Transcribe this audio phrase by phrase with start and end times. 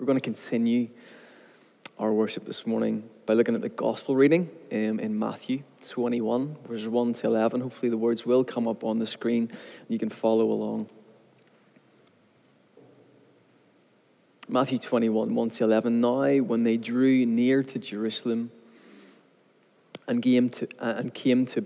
[0.00, 0.88] We're going to continue
[1.98, 6.88] our worship this morning by looking at the gospel reading um, in Matthew 21, verses
[6.88, 7.60] 1 to 11.
[7.60, 10.88] Hopefully, the words will come up on the screen and you can follow along.
[14.48, 16.00] Matthew 21, 1 to 11.
[16.00, 18.52] Now, when they drew near to Jerusalem
[20.08, 21.60] and came to, uh, and came to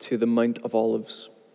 [0.00, 1.28] to the Mount of Olives,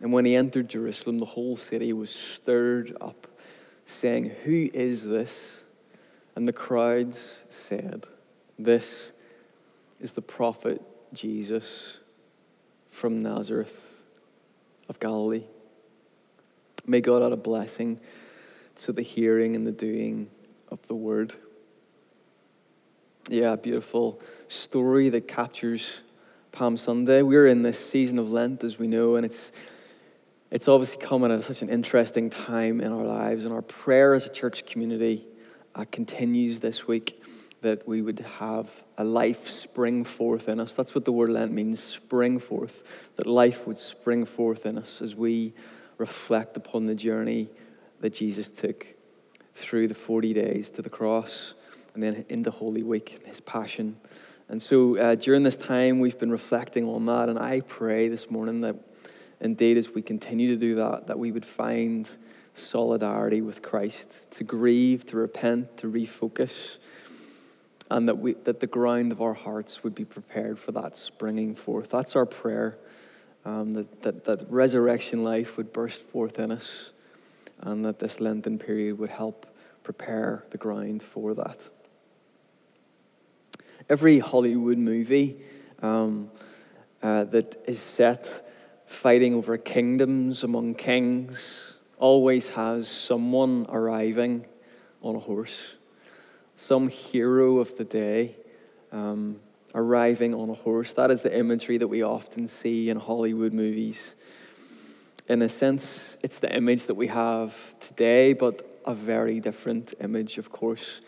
[0.00, 3.26] And when he entered Jerusalem, the whole city was stirred up,
[3.86, 5.58] saying, Who is this?
[6.36, 8.06] And the crowds said,
[8.58, 9.12] This
[10.00, 10.80] is the prophet
[11.12, 11.98] Jesus
[12.90, 13.96] from Nazareth
[14.88, 15.44] of Galilee.
[16.86, 17.98] May God add a blessing
[18.76, 20.30] to the hearing and the doing
[20.68, 21.34] of the word.
[23.28, 25.88] Yeah, beautiful story that captures
[26.52, 27.22] Palm Sunday.
[27.22, 29.50] We're in this season of Lent, as we know, and it's
[30.50, 34.26] it's obviously coming at such an interesting time in our lives, and our prayer as
[34.26, 35.26] a church community
[35.74, 37.22] uh, continues this week
[37.60, 40.72] that we would have a life spring forth in us.
[40.72, 42.82] That's what the word Lent means spring forth,
[43.16, 45.52] that life would spring forth in us as we
[45.98, 47.48] reflect upon the journey
[48.00, 48.86] that Jesus took
[49.54, 51.54] through the 40 days to the cross
[51.94, 53.96] and then into Holy Week, his passion.
[54.48, 58.30] And so uh, during this time, we've been reflecting on that, and I pray this
[58.30, 58.76] morning that
[59.40, 62.08] indeed, as we continue to do that, that we would find
[62.54, 66.78] solidarity with Christ, to grieve, to repent, to refocus,
[67.90, 71.54] and that, we, that the ground of our hearts would be prepared for that springing
[71.54, 71.90] forth.
[71.90, 72.76] That's our prayer,
[73.44, 76.90] um, that, that, that resurrection life would burst forth in us,
[77.60, 79.46] and that this Lenten period would help
[79.82, 81.68] prepare the ground for that.
[83.88, 85.38] Every Hollywood movie
[85.80, 86.30] um,
[87.02, 88.47] uh, that is set
[88.88, 91.44] fighting over kingdoms among kings
[91.98, 94.46] always has someone arriving
[95.02, 95.74] on a horse,
[96.56, 98.34] some hero of the day
[98.90, 99.38] um,
[99.74, 100.94] arriving on a horse.
[100.94, 104.14] That is the imagery that we often see in Hollywood movies.
[105.28, 110.38] In a sense, it's the image that we have today, but a very different image,
[110.38, 111.02] of course.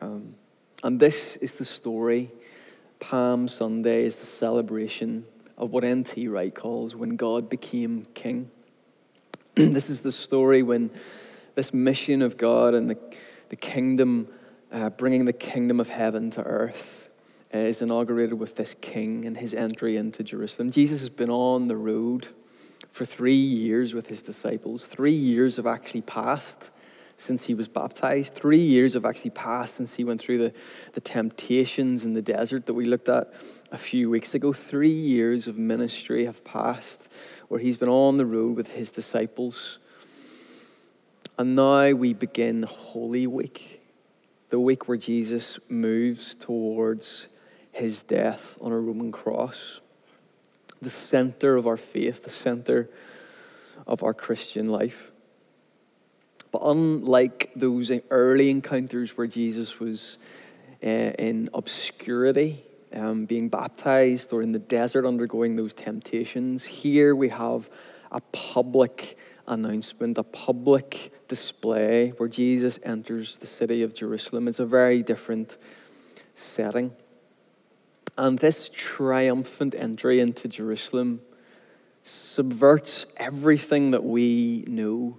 [0.00, 0.34] Um,
[0.82, 2.30] and this is the story.
[2.98, 5.26] Palm Sunday is the celebration
[5.58, 6.28] of what N.T.
[6.28, 8.50] Wright calls when God became king.
[9.54, 10.90] this is the story when
[11.54, 12.98] this mission of God and the,
[13.48, 14.28] the kingdom,
[14.70, 17.08] uh, bringing the kingdom of heaven to earth,
[17.54, 20.70] uh, is inaugurated with this king and his entry into Jerusalem.
[20.70, 22.28] Jesus has been on the road
[22.90, 24.84] for three years with his disciples.
[24.84, 26.70] Three years have actually passed
[27.16, 28.34] since he was baptized.
[28.34, 30.52] Three years have actually passed since he went through the,
[30.92, 33.32] the temptations in the desert that we looked at
[33.72, 34.52] a few weeks ago.
[34.52, 37.08] Three years of ministry have passed
[37.48, 39.78] where he's been on the road with his disciples.
[41.38, 43.80] And now we begin Holy Week,
[44.50, 47.26] the week where Jesus moves towards
[47.72, 49.80] his death on a Roman cross.
[50.82, 52.90] The center of our faith, the center
[53.86, 55.10] of our Christian life.
[56.56, 60.16] But unlike those early encounters where Jesus was
[60.82, 62.64] uh, in obscurity,
[62.94, 67.68] um, being baptized, or in the desert undergoing those temptations, here we have
[68.10, 74.48] a public announcement, a public display where Jesus enters the city of Jerusalem.
[74.48, 75.58] It's a very different
[76.34, 76.92] setting.
[78.16, 81.20] And this triumphant entry into Jerusalem
[82.02, 85.18] subverts everything that we know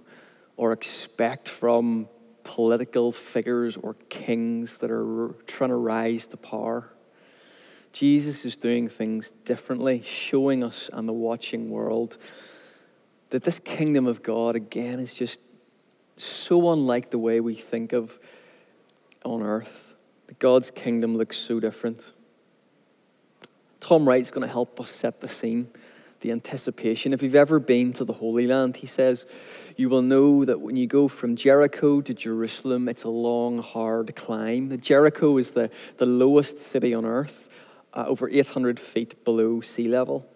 [0.58, 2.08] or expect from
[2.42, 6.90] political figures or kings that are trying to rise to power.
[7.92, 12.18] Jesus is doing things differently, showing us and the watching world
[13.30, 15.38] that this kingdom of God, again, is just
[16.16, 18.18] so unlike the way we think of
[19.24, 19.94] on earth.
[20.38, 22.12] God's kingdom looks so different.
[23.80, 25.68] Tom Wright's going to help us set the scene,
[26.20, 27.12] the anticipation.
[27.12, 29.24] If you've ever been to the Holy Land, he says,
[29.76, 34.14] you will know that when you go from Jericho to Jerusalem, it's a long, hard
[34.16, 34.80] climb.
[34.80, 37.48] Jericho is the, the lowest city on earth,
[37.94, 40.26] uh, over 800 feet below sea level.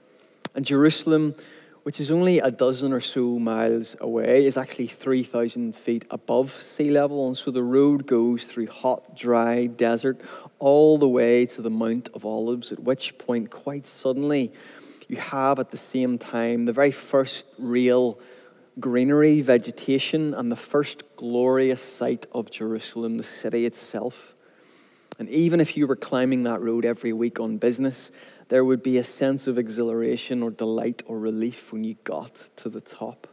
[0.54, 1.34] And Jerusalem
[1.82, 6.90] which is only a dozen or so miles away, is actually 3,000 feet above sea
[6.90, 7.26] level.
[7.26, 10.20] And so the road goes through hot, dry desert
[10.58, 14.52] all the way to the Mount of Olives, at which point, quite suddenly,
[15.12, 18.18] you have at the same time the very first real
[18.80, 24.34] greenery, vegetation, and the first glorious sight of Jerusalem, the city itself.
[25.18, 28.10] And even if you were climbing that road every week on business,
[28.48, 32.70] there would be a sense of exhilaration or delight or relief when you got to
[32.70, 33.26] the top.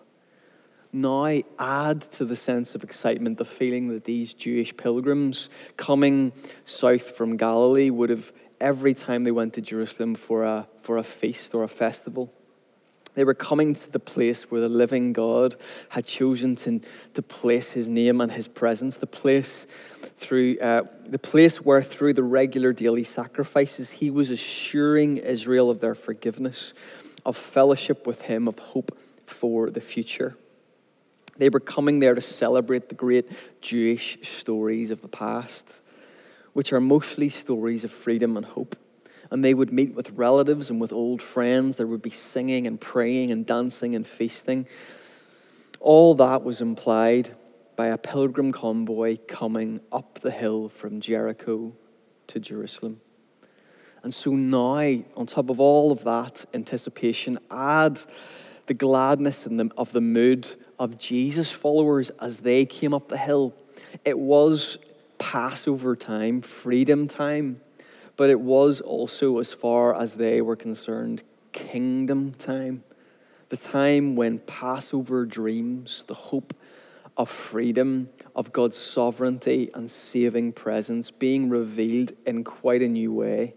[0.92, 5.48] Now, add to the sense of excitement the feeling that these Jewish pilgrims
[5.78, 6.34] coming
[6.66, 11.04] south from Galilee would have every time they went to Jerusalem for a, for a
[11.04, 12.34] feast or a festival.
[13.16, 15.56] They were coming to the place where the living God
[15.90, 16.80] had chosen to,
[17.16, 19.66] to place his name and his presence, the place
[20.18, 25.80] through uh, the place where through the regular daily sacrifices he was assuring Israel of
[25.80, 26.74] their forgiveness,
[27.26, 30.38] of fellowship with him, of hope for the future.
[31.38, 33.30] They were coming there to celebrate the great
[33.62, 35.74] Jewish stories of the past,
[36.54, 38.75] which are mostly stories of freedom and hope.
[39.31, 41.75] And they would meet with relatives and with old friends.
[41.75, 44.66] There would be singing and praying and dancing and feasting.
[45.80, 47.36] All that was implied
[47.75, 51.74] by a pilgrim convoy coming up the hill from Jericho
[52.28, 53.00] to Jerusalem.
[54.04, 58.00] And so now, on top of all of that anticipation, add
[58.68, 60.48] the gladness the, of the mood
[60.78, 63.54] of Jesus' followers as they came up the hill.
[64.06, 64.78] It was
[65.19, 67.62] Passover time, freedom time,
[68.16, 71.21] but it was also, as far as they were concerned,
[71.51, 72.83] kingdom time.
[73.50, 76.54] The time when Passover dreams, the hope
[77.18, 83.54] of freedom, of God's sovereignty and saving presence being revealed in quite a new way.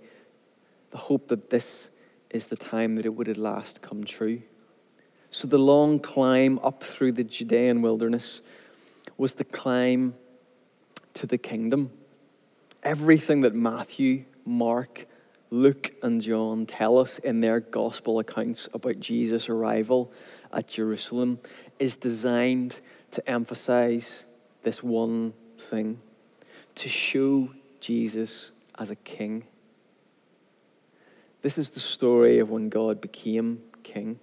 [0.91, 1.91] The hope that this
[2.31, 4.43] is the time that it would at last come true.
[5.31, 8.41] So, the long climb up through the Judean wilderness
[9.17, 10.15] was the climb
[11.15, 11.91] to the kingdom.
[12.83, 15.07] Everything that Matthew, Mark,
[15.51, 20.13] Luke, and John tell us in their gospel accounts about Jesus' arrival
[20.53, 21.39] at Jerusalem
[21.79, 22.81] is designed
[23.11, 24.25] to emphasize
[24.63, 26.01] this one thing
[26.75, 27.51] to show
[27.81, 29.45] Jesus as a king.
[31.43, 34.19] This is the story of when God became king.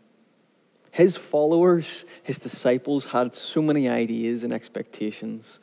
[0.92, 5.60] His followers, his disciples, had so many ideas and expectations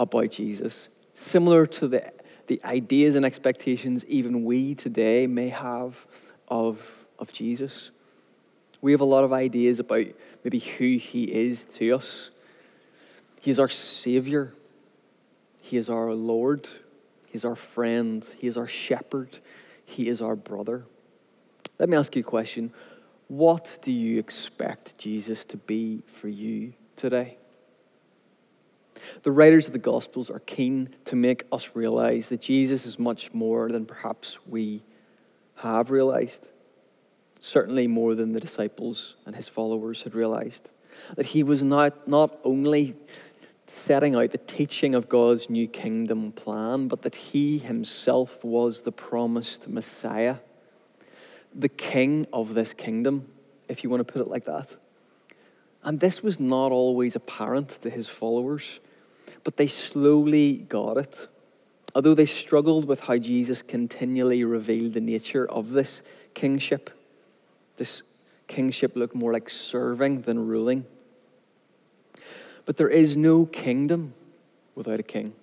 [0.00, 2.12] about Jesus, similar to the,
[2.48, 5.94] the ideas and expectations even we today may have
[6.48, 6.80] of,
[7.20, 7.92] of Jesus.
[8.80, 10.06] We have a lot of ideas about
[10.42, 12.30] maybe who he is to us
[13.40, 14.52] he is our Savior.
[15.62, 16.68] He is our Lord.
[17.26, 18.24] He is our friend.
[18.38, 19.40] He is our shepherd.
[19.84, 20.84] He is our brother.
[21.78, 22.72] Let me ask you a question.
[23.28, 27.38] What do you expect Jesus to be for you today?
[29.22, 33.32] The writers of the Gospels are keen to make us realize that Jesus is much
[33.32, 34.82] more than perhaps we
[35.56, 36.46] have realized.
[37.38, 40.70] Certainly more than the disciples and his followers had realized.
[41.16, 42.94] That he was not, not only
[43.66, 48.92] setting out the teaching of God's new kingdom plan, but that he himself was the
[48.92, 50.36] promised Messiah,
[51.54, 53.28] the king of this kingdom,
[53.68, 54.76] if you want to put it like that.
[55.82, 58.80] And this was not always apparent to his followers,
[59.44, 61.28] but they slowly got it.
[61.94, 66.02] Although they struggled with how Jesus continually revealed the nature of this
[66.34, 66.90] kingship,
[67.76, 68.02] this
[68.46, 70.84] kingship looked more like serving than ruling.
[72.64, 74.14] But there is no kingdom
[74.74, 75.34] without a king.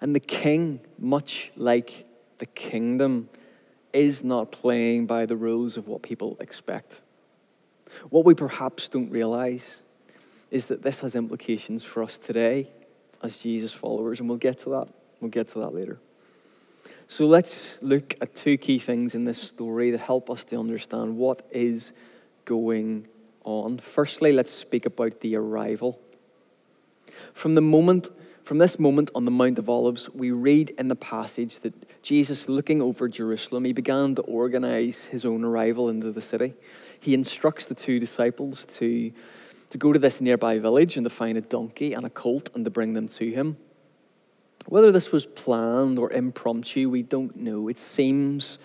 [0.00, 2.06] And the king, much like
[2.38, 3.28] the kingdom,
[3.92, 7.00] is not playing by the rules of what people expect.
[8.10, 9.81] What we perhaps don't realize
[10.52, 12.68] is that this has implications for us today
[13.22, 14.88] as Jesus followers, and we'll get to that.
[15.20, 15.98] We'll get to that later.
[17.08, 21.16] So let's look at two key things in this story that help us to understand
[21.16, 21.92] what is
[22.44, 23.08] going
[23.44, 23.78] on.
[23.78, 25.98] Firstly, let's speak about the arrival.
[27.32, 28.10] From the moment,
[28.44, 32.46] from this moment on the Mount of Olives, we read in the passage that Jesus,
[32.46, 36.52] looking over Jerusalem, he began to organize his own arrival into the city.
[37.00, 39.12] He instructs the two disciples to
[39.72, 42.62] to go to this nearby village and to find a donkey and a colt and
[42.66, 43.56] to bring them to him.
[44.66, 47.68] Whether this was planned or impromptu, we don't know.
[47.68, 48.58] It seems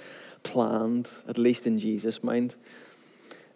[0.43, 2.57] planned, at least in Jesus' mind.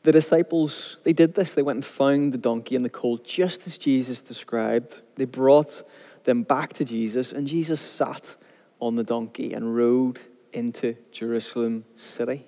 [0.04, 1.52] The disciples, they did this.
[1.52, 5.02] They went and found the donkey and the colt just as Jesus described.
[5.16, 5.84] They brought
[6.24, 8.36] them back to Jesus, and Jesus sat
[8.80, 10.22] on the donkey and rode
[10.54, 12.48] into Jerusalem city.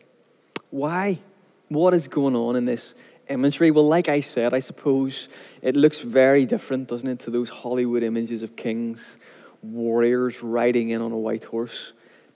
[0.69, 1.19] Why?
[1.67, 2.93] What is going on in this
[3.29, 3.71] imagery?
[3.71, 5.27] Well, like I said, I suppose
[5.61, 9.17] it looks very different, doesn't it, to those Hollywood images of kings,
[9.61, 11.93] warriors riding in on a white horse.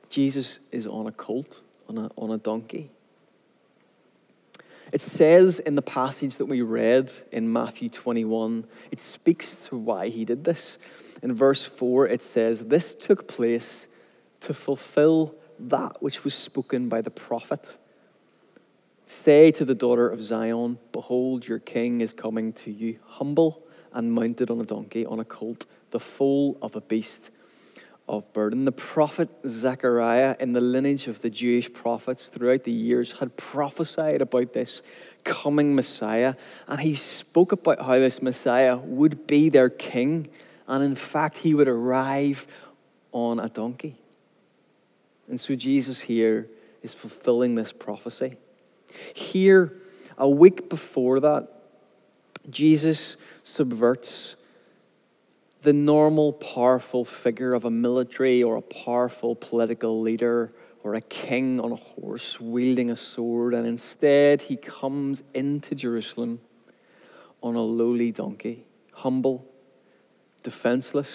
[0.09, 2.89] Jesus is on a colt, on a, on a donkey.
[4.91, 10.07] It says in the passage that we read in Matthew 21, it speaks to why
[10.07, 10.77] he did this.
[11.21, 13.87] In verse 4, it says, This took place
[14.41, 17.75] to fulfill that which was spoken by the prophet.
[19.07, 24.11] Say to the daughter of Zion, Behold, your king is coming to you, humble and
[24.11, 27.31] mounted on a donkey, on a colt, the foal of a beast
[28.09, 28.65] of burden.
[28.65, 34.21] The prophet Zechariah, in the lineage of the Jewish prophets throughout the years, had prophesied
[34.21, 34.81] about this
[35.23, 36.35] coming Messiah,
[36.67, 40.27] and he spoke about how this Messiah would be their king,
[40.67, 42.45] and in fact, he would arrive
[43.13, 43.95] on a donkey.
[45.29, 46.47] And so Jesus here
[46.83, 48.35] is fulfilling this prophecy.
[49.13, 49.73] Here,
[50.17, 51.47] a week before that,
[52.49, 54.35] Jesus subverts
[55.61, 60.53] the normal powerful figure of a military or a powerful political leader
[60.83, 66.39] or a king on a horse wielding a sword, and instead he comes into Jerusalem
[67.43, 69.45] on a lowly donkey, humble,
[70.43, 71.11] defenseless,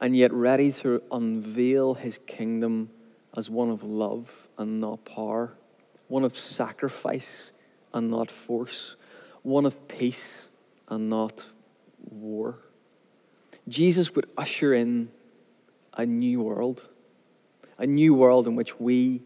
[0.00, 2.90] and yet ready to unveil his kingdom
[3.36, 5.54] as one of love and not power,
[6.08, 7.52] one of sacrifice
[7.92, 8.96] and not force,
[9.42, 10.46] one of peace
[10.88, 11.46] and not
[12.10, 12.58] war.
[13.68, 15.10] Jesus would usher in
[15.94, 16.88] a new world,
[17.78, 19.22] a new world in which we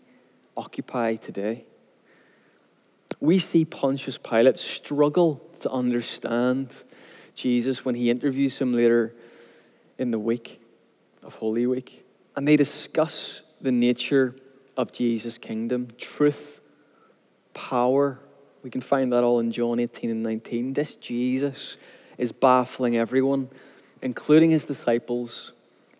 [0.56, 1.64] occupy today.
[3.20, 6.70] We see Pontius Pilate struggle to understand
[7.34, 9.12] Jesus when he interviews him later
[9.98, 10.60] in the week
[11.24, 12.04] of Holy Week.
[12.36, 14.36] And they discuss the nature
[14.76, 16.60] of Jesus' kingdom, truth,
[17.58, 18.20] power.
[18.62, 20.74] We can find that all in John 18 and 19.
[20.74, 21.76] This Jesus
[22.16, 23.50] is baffling everyone
[24.02, 25.52] including his disciples,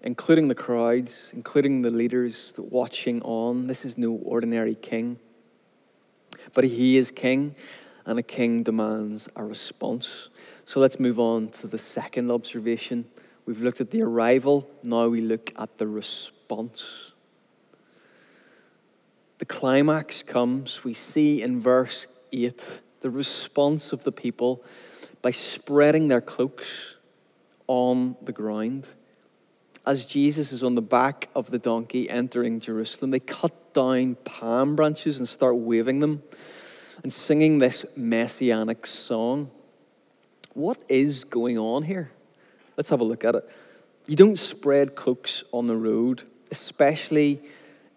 [0.02, 3.66] including the crowds, including the leaders watching on.
[3.66, 5.18] This is no ordinary king.
[6.54, 7.54] But he is king,
[8.06, 10.28] and a king demands a response.
[10.64, 13.06] So let's move on to the second observation.
[13.46, 17.12] We've looked at the arrival, now we look at the response.
[19.38, 22.64] The climax comes, we see in verse 8
[23.00, 24.64] the response of the people
[25.22, 26.66] by spreading their cloaks
[27.68, 28.88] on the ground.
[29.86, 34.74] As Jesus is on the back of the donkey entering Jerusalem, they cut down palm
[34.74, 36.22] branches and start waving them
[37.04, 39.50] and singing this messianic song.
[40.54, 42.10] What is going on here?
[42.76, 43.48] Let's have a look at it.
[44.08, 47.40] You don't spread cloaks on the road, especially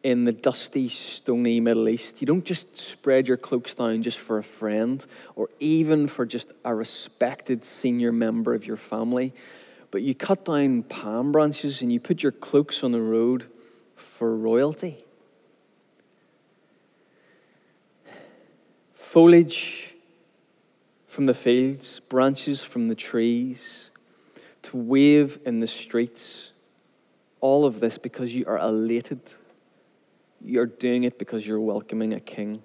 [0.03, 2.22] in the dusty, stony Middle East.
[2.22, 5.05] You don't just spread your cloaks down just for a friend
[5.36, 9.34] or even for just a respected senior member of your family.
[9.91, 13.46] But you cut down palm branches and you put your cloaks on the road
[13.96, 15.03] for royalty.
[18.93, 19.93] Foliage
[21.05, 23.89] from the fields, branches from the trees,
[24.62, 26.51] to wave in the streets.
[27.41, 29.20] All of this because you are elated.
[30.44, 32.64] You're doing it because you're welcoming a king.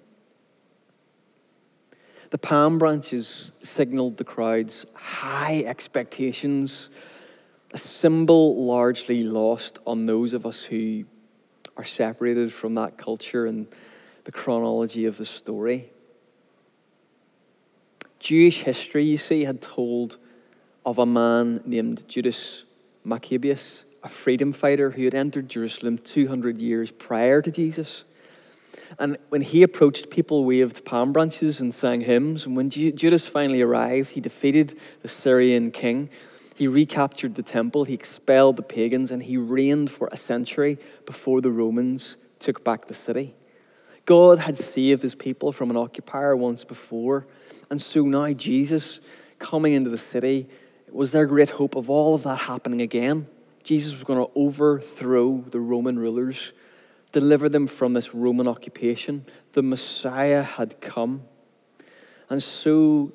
[2.29, 6.89] The palm branches signaled the crowd's high expectations
[7.73, 11.03] a symbol largely lost on those of us who
[11.75, 13.67] are separated from that culture and
[14.23, 15.91] the chronology of the story.
[18.19, 20.17] Jewish history, you see, had told
[20.85, 22.63] of a man named Judas
[23.03, 28.03] Maccabeus, a freedom fighter who had entered Jerusalem 200 years prior to Jesus.
[28.97, 32.45] And when he approached, people waved palm branches and sang hymns.
[32.45, 36.09] And when Judas finally arrived, he defeated the Syrian king
[36.57, 41.39] he recaptured the temple, he expelled the pagans, and he reigned for a century before
[41.39, 43.35] the Romans took back the city.
[44.05, 47.27] God had saved his people from an occupier once before,
[47.69, 48.99] and so now Jesus
[49.37, 50.49] coming into the city
[50.91, 53.27] was their great hope of all of that happening again.
[53.67, 56.53] Jesus was going to overthrow the Roman rulers,
[57.11, 59.25] deliver them from this Roman occupation.
[59.51, 61.23] The Messiah had come.
[62.29, 63.11] And so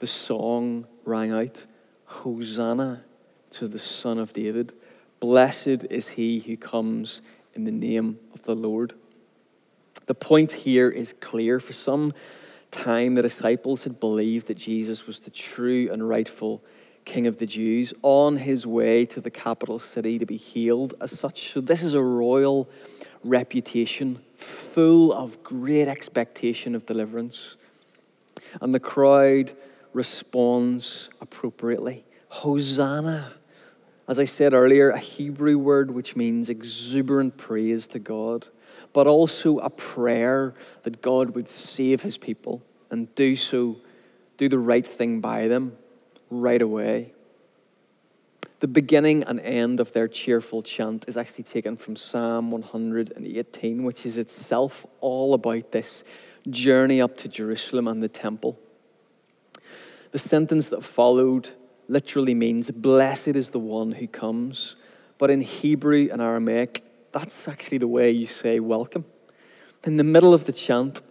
[0.00, 1.66] the song rang out
[2.06, 3.04] Hosanna
[3.52, 4.72] to the Son of David.
[5.20, 7.20] Blessed is he who comes
[7.54, 8.94] in the name of the Lord.
[10.06, 11.60] The point here is clear.
[11.60, 12.12] For some
[12.72, 16.60] time, the disciples had believed that Jesus was the true and rightful
[17.04, 21.18] King of the Jews on his way to the capital city to be healed as
[21.18, 21.52] such.
[21.52, 22.68] So, this is a royal
[23.24, 27.56] reputation full of great expectation of deliverance.
[28.60, 29.52] And the crowd
[29.92, 32.04] responds appropriately.
[32.28, 33.34] Hosanna.
[34.08, 38.48] As I said earlier, a Hebrew word which means exuberant praise to God,
[38.92, 43.76] but also a prayer that God would save his people and do so,
[44.36, 45.76] do the right thing by them
[46.32, 47.12] right away.
[48.60, 54.06] The beginning and end of their cheerful chant is actually taken from Psalm 118, which
[54.06, 56.04] is itself all about this
[56.48, 58.58] journey up to Jerusalem and the temple.
[60.12, 61.50] The sentence that followed
[61.88, 64.76] literally means, Blessed is the one who comes.
[65.18, 69.04] But in Hebrew and Aramaic, that's actually the way you say welcome.
[69.84, 71.02] In the middle of the chant,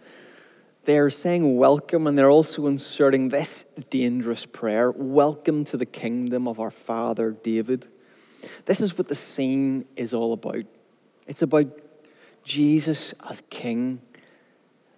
[0.84, 6.58] they're saying welcome and they're also inserting this dangerous prayer Welcome to the kingdom of
[6.58, 7.86] our father David.
[8.64, 10.64] This is what the scene is all about.
[11.26, 11.66] It's about
[12.44, 14.00] Jesus as king,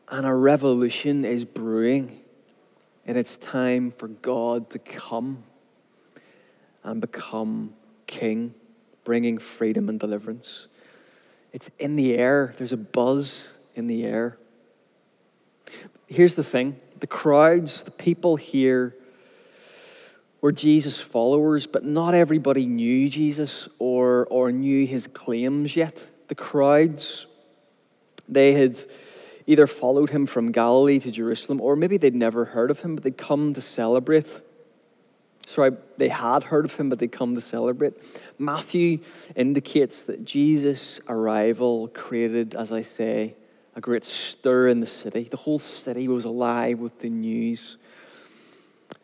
[0.08, 2.20] and a revolution is brewing.
[3.06, 5.44] And it's time for God to come
[6.82, 7.74] and become
[8.06, 8.54] king,
[9.04, 10.68] bringing freedom and deliverance.
[11.52, 14.38] It's in the air, there's a buzz in the air.
[16.06, 18.94] Here's the thing the crowds, the people here,
[20.40, 26.06] were Jesus' followers, but not everybody knew Jesus or, or knew his claims yet.
[26.28, 27.26] The crowds,
[28.28, 28.78] they had
[29.46, 33.04] either followed him from Galilee to Jerusalem, or maybe they'd never heard of him, but
[33.04, 34.40] they'd come to celebrate.
[35.46, 37.94] Sorry, they had heard of him, but they'd come to celebrate.
[38.38, 39.00] Matthew
[39.36, 43.34] indicates that Jesus' arrival created, as I say,
[43.74, 45.24] a great stir in the city.
[45.24, 47.76] The whole city was alive with the news.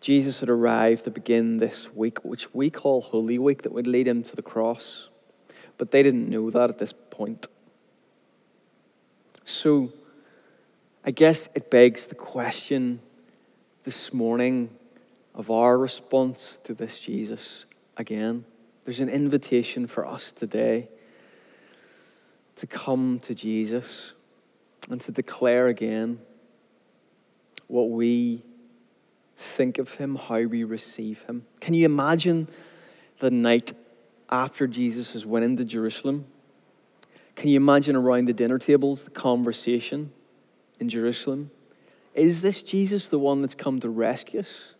[0.01, 4.07] Jesus had arrived to begin this week, which we call Holy Week, that would lead
[4.07, 5.09] him to the cross.
[5.77, 7.49] But they didn't know that at this point.
[9.45, 9.93] So,
[11.05, 13.01] I guess it begs the question
[13.85, 14.71] this morning
[15.35, 17.65] of our response to this Jesus
[17.97, 18.45] again.
[18.85, 20.89] There's an invitation for us today
[22.57, 24.13] to come to Jesus
[24.88, 26.21] and to declare again
[27.66, 28.43] what we
[29.37, 31.47] think of him, how we receive him.
[31.61, 32.49] Can you imagine
[33.21, 33.73] the night
[34.29, 36.27] after Jesus has went into Jerusalem?
[37.37, 40.12] Can you imagine around the dinner tables the conversation
[40.79, 41.51] in Jerusalem?
[42.14, 44.75] Is this Jesus the one that's come to rescue us?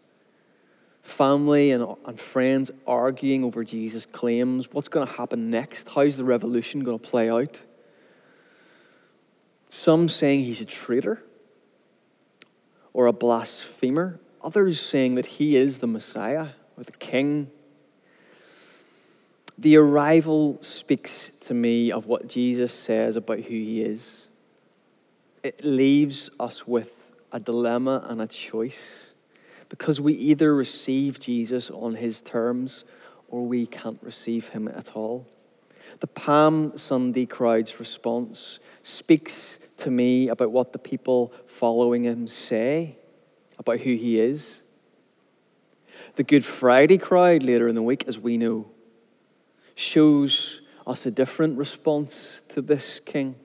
[1.02, 4.70] Family and, and friends arguing over Jesus' claims.
[4.72, 5.88] What's going to happen next?
[5.88, 7.60] How's the revolution going to play out?
[9.70, 11.22] Some saying he's a traitor
[12.92, 17.50] or a blasphemer, others saying that he is the Messiah or the King.
[19.56, 24.26] The arrival speaks to me of what Jesus says about who he is.
[25.44, 26.92] It leaves us with
[27.30, 29.14] a dilemma and a choice
[29.68, 32.85] because we either receive Jesus on his terms
[33.28, 35.28] or we can't receive him at all.
[36.00, 42.96] The Palm Sunday crowd's response speaks to me about what the people following him say
[43.58, 44.62] about who he is.
[46.16, 48.70] The Good Friday crowd later in the week, as we know,
[49.74, 53.36] shows us a different response to this king.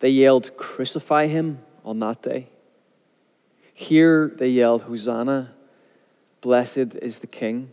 [0.00, 2.48] They yelled, Crucify him on that day.
[3.72, 5.54] Here they yelled, Hosanna,
[6.40, 7.70] blessed is the king.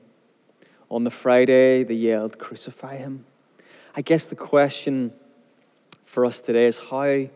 [0.89, 3.25] On the Friday, they yelled, Crucify him.
[3.95, 5.13] I guess the question
[6.09, 7.27] for us today is how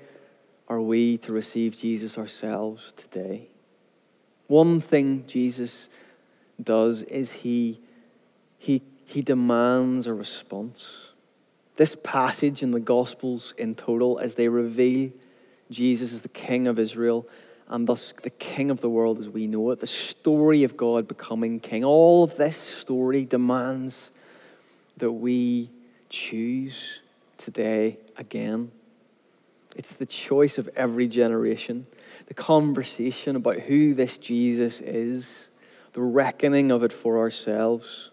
[0.68, 3.48] are we to receive Jesus ourselves today?
[4.48, 5.90] One thing Jesus
[6.62, 7.80] does is he,
[8.58, 11.12] he, he demands a response.
[11.76, 15.12] This passage in the Gospels in total, as they reveal
[15.70, 17.28] Jesus as the King of Israel
[17.68, 21.08] and thus the King of the world as we know it, the story of God
[21.08, 24.10] becoming King, all of this story demands
[24.98, 25.70] that we
[26.10, 27.02] choose
[27.38, 28.72] today again.
[29.76, 31.88] It's the choice of every generation,
[32.28, 35.50] the conversation about who this Jesus is,
[35.94, 38.12] the reckoning of it for ourselves.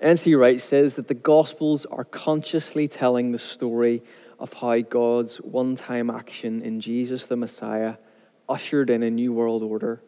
[0.00, 0.34] N.T.
[0.34, 4.02] Wright says that the Gospels are consciously telling the story
[4.38, 7.96] of how God's one time action in Jesus the Messiah
[8.48, 10.02] ushered in a new world order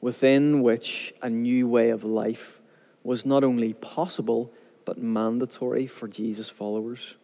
[0.00, 2.60] within which a new way of life
[3.04, 4.52] was not only possible,
[4.84, 7.16] but mandatory for Jesus' followers.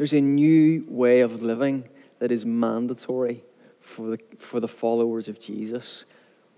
[0.00, 1.86] There's a new way of living
[2.20, 3.44] that is mandatory
[3.82, 6.06] for the, for the followers of Jesus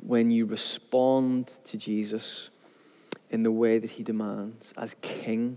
[0.01, 2.51] when you respond to Jesus
[3.31, 5.57] in the way that he demands as King,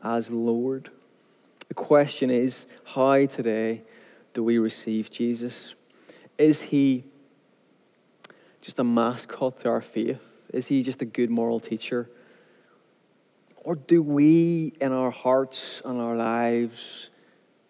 [0.00, 0.92] as Lord.
[1.66, 3.82] The question is how today
[4.32, 5.74] do we receive Jesus?
[6.38, 7.02] Is he
[8.60, 10.22] just a mascot to our faith?
[10.52, 12.08] Is he just a good moral teacher?
[13.64, 17.08] Or do we, in our hearts and our lives,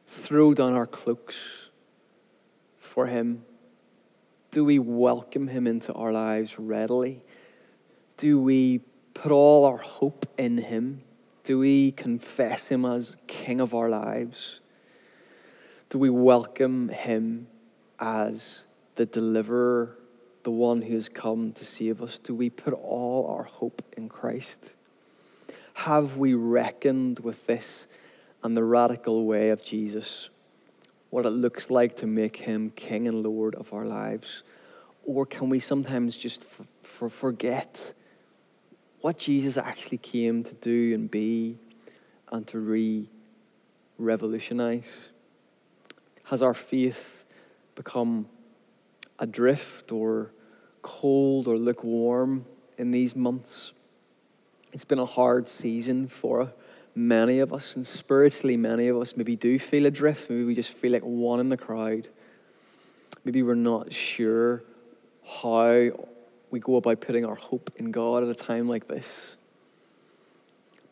[0.08, 1.36] throw down our cloaks
[2.76, 3.44] for him?
[4.50, 7.22] Do we welcome him into our lives readily?
[8.16, 8.80] Do we
[9.14, 11.02] put all our hope in him?
[11.44, 14.58] Do we confess him as king of our lives?
[15.90, 17.46] Do we welcome him
[18.00, 18.64] as
[18.96, 19.96] the deliverer,
[20.42, 22.18] the one who has come to save us?
[22.18, 24.58] Do we put all our hope in Christ?
[25.74, 27.86] Have we reckoned with this
[28.42, 30.30] and the radical way of Jesus?
[31.10, 34.44] What it looks like to make him King and Lord of our lives?
[35.04, 36.42] Or can we sometimes just
[37.10, 37.92] forget
[39.00, 41.58] what Jesus actually came to do and be
[42.32, 43.10] and to re
[43.98, 45.08] revolutionize?
[46.24, 47.24] Has our faith
[47.74, 48.26] become
[49.18, 50.30] adrift or
[50.82, 52.46] cold or lukewarm
[52.78, 53.72] in these months?
[54.74, 56.52] It's been a hard season for
[56.96, 60.28] many of us, and spiritually, many of us maybe do feel adrift.
[60.28, 62.08] Maybe we just feel like one in the crowd.
[63.24, 64.64] Maybe we're not sure
[65.24, 65.92] how
[66.50, 69.36] we go about putting our hope in God at a time like this.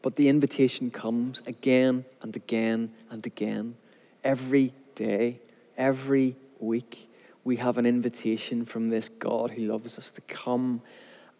[0.00, 3.74] But the invitation comes again and again and again.
[4.22, 5.40] Every day,
[5.76, 7.10] every week,
[7.42, 10.82] we have an invitation from this God who loves us to come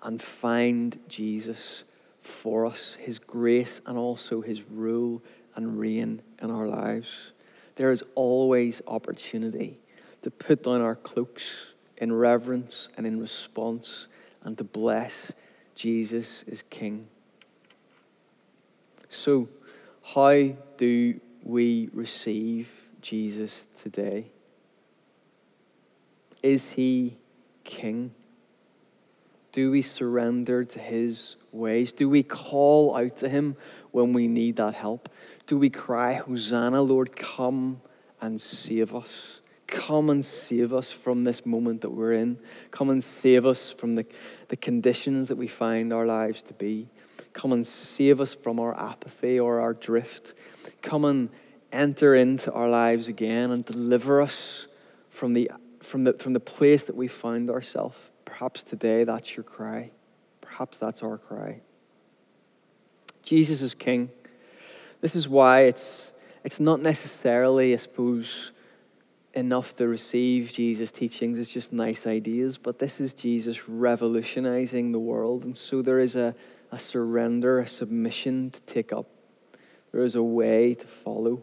[0.03, 1.85] and find Jesus
[2.23, 5.23] for us, His grace, and also His rule
[5.55, 7.33] and reign in our lives.
[7.77, 9.81] There is always opportunity
[10.23, 11.51] to put down our cloaks
[11.97, 14.07] in reverence and in response
[14.43, 15.33] and to bless
[15.75, 17.09] Jesus as King.
[19.09, 19.49] So,
[20.03, 22.69] how do we receive
[23.01, 24.27] Jesus today?
[26.43, 27.19] Is He
[27.65, 28.15] King?
[29.53, 31.93] Do we surrender to His ways?
[31.93, 33.57] Do we call out to Him
[33.91, 35.11] when we need that help?
[35.47, 37.83] Do we cry, Hosanna, Lord, come
[38.21, 39.41] and save us?
[39.67, 42.39] Come and save us from this moment that we're in.
[42.71, 44.07] Come and save us from the,
[44.49, 46.89] the conditions that we find our lives to be.
[47.33, 50.35] Come and save us from our apathy or our drift.
[50.83, 51.31] Come and
[51.73, 54.67] enter into our lives again and deliver us
[55.11, 57.97] from the, from the, from the place that we found ourselves.
[58.33, 59.91] Perhaps today that's your cry.
[60.41, 61.61] Perhaps that's our cry.
[63.23, 64.09] Jesus is King.
[65.03, 68.51] This is why it's, it's not necessarily, I suppose,
[69.35, 71.39] enough to receive Jesus' teachings.
[71.39, 75.45] It's just nice ideas, but this is Jesus revolutionizing the world.
[75.45, 76.35] And so there is a,
[76.71, 79.09] a surrender, a submission to take up.
[79.93, 81.43] There is a way to follow.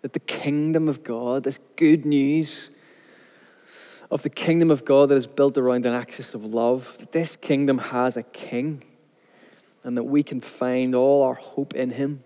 [0.00, 2.70] That the kingdom of God, this good news,
[4.12, 7.34] of the kingdom of God that is built around an axis of love, that this
[7.34, 8.84] kingdom has a king
[9.84, 12.22] and that we can find all our hope in him.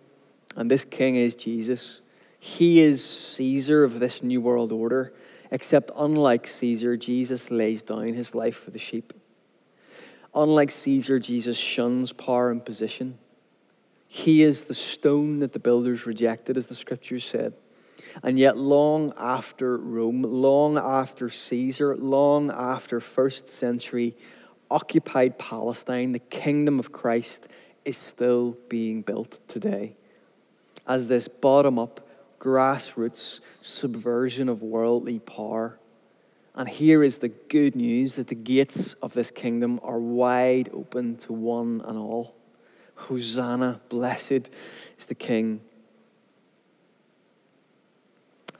[0.56, 2.00] And this king is Jesus.
[2.40, 3.04] He is
[3.36, 5.14] Caesar of this new world order,
[5.52, 9.12] except unlike Caesar, Jesus lays down his life for the sheep.
[10.34, 13.16] Unlike Caesar, Jesus shuns power and position.
[14.08, 17.54] He is the stone that the builders rejected, as the scriptures said.
[18.22, 24.16] And yet, long after Rome, long after Caesar, long after first century
[24.70, 27.46] occupied Palestine, the kingdom of Christ
[27.84, 29.96] is still being built today.
[30.86, 32.08] As this bottom up,
[32.40, 35.78] grassroots subversion of worldly power.
[36.54, 41.16] And here is the good news that the gates of this kingdom are wide open
[41.18, 42.34] to one and all.
[42.94, 44.48] Hosanna, blessed
[44.98, 45.60] is the King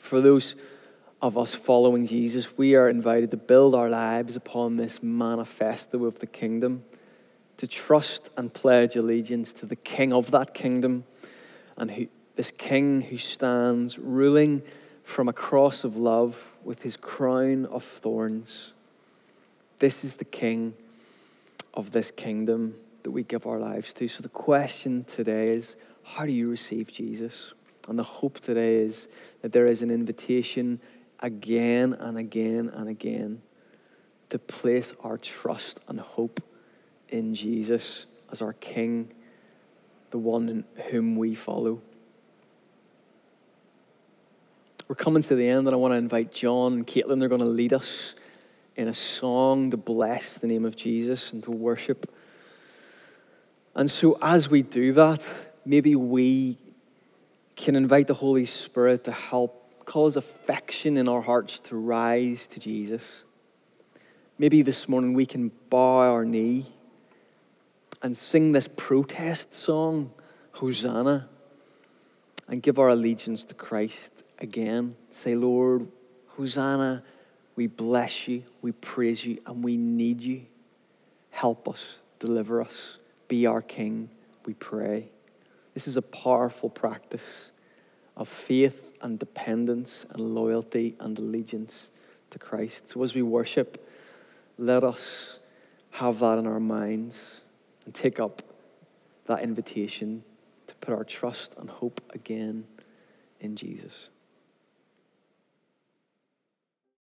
[0.06, 0.54] for those
[1.20, 6.20] of us following Jesus, we are invited to build our lives upon this manifesto of
[6.20, 6.84] the kingdom,
[7.56, 11.04] to trust and pledge allegiance to the King of that kingdom,
[11.76, 14.62] and who, this King who stands ruling
[15.02, 18.72] from a cross of love with his crown of thorns.
[19.80, 20.74] This is the King
[21.74, 24.08] of this kingdom that we give our lives to.
[24.08, 27.52] So the question today is how do you receive Jesus?
[27.88, 29.09] And the hope today is
[29.42, 30.81] that there is an invitation
[31.20, 33.42] again and again and again
[34.31, 36.40] to place our trust and hope
[37.09, 39.12] in Jesus as our King,
[40.11, 41.81] the one whom we follow.
[44.88, 47.18] We're coming to the end, and I want to invite John and Caitlin.
[47.18, 48.14] They're going to lead us
[48.77, 52.12] in a song to bless the name of Jesus and to worship.
[53.75, 55.27] And so, as we do that,
[55.64, 56.59] maybe we
[57.56, 62.60] can invite the Holy Spirit to help cause affection in our hearts to rise to
[62.60, 63.24] Jesus.
[64.38, 66.66] Maybe this morning we can bow our knee
[68.02, 70.12] and sing this protest song,
[70.52, 71.28] Hosanna,
[72.46, 74.94] and give our allegiance to Christ again.
[75.08, 75.88] Say, Lord,
[76.28, 77.02] Hosanna,
[77.56, 80.42] we bless you, we praise you, and we need you.
[81.30, 84.10] Help us, deliver us, be our King,
[84.44, 85.10] we pray.
[85.76, 87.50] This is a powerful practice
[88.16, 91.90] of faith and dependence and loyalty and allegiance
[92.30, 92.88] to Christ.
[92.88, 93.86] So as we worship,
[94.56, 95.38] let us
[95.90, 97.42] have that in our minds
[97.84, 98.40] and take up
[99.26, 100.24] that invitation
[100.66, 102.64] to put our trust and hope again
[103.40, 104.08] in Jesus.